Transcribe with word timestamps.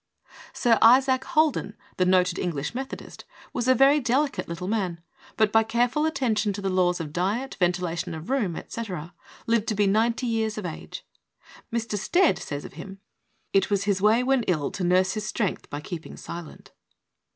Sir 0.51 0.79
Isaac 0.81 1.23
Holden, 1.25 1.77
the 1.97 2.05
noted 2.07 2.39
English 2.39 2.73
Methodist, 2.73 3.23
was 3.53 3.67
a 3.67 3.75
very 3.75 3.99
delicate 3.99 4.49
little 4.49 4.67
man, 4.67 4.99
but 5.37 5.51
by 5.51 5.61
careful 5.61 6.07
attention 6.07 6.53
to 6.53 6.59
the 6.61 6.71
laws 6.71 6.99
of 6.99 7.13
diet, 7.13 7.55
ventilation 7.59 8.15
of 8.15 8.31
room, 8.31 8.55
etc., 8.55 9.13
lived 9.45 9.67
to 9.67 9.75
be 9.75 9.85
ninety 9.85 10.25
years 10.25 10.57
of 10.57 10.65
age. 10.65 11.05
Mr. 11.71 11.99
Stead 11.99 12.39
says 12.39 12.65
of 12.65 12.73
him: 12.73 12.99
"It 13.53 13.69
was 13.69 13.83
his 13.83 14.01
way 14.01 14.23
when 14.23 14.41
ill 14.47 14.71
to 14.71 14.83
nurse 14.83 15.11
his 15.11 15.27
strength 15.27 15.69
by 15.69 15.81
keeping 15.81 16.17
silent." 16.17 16.71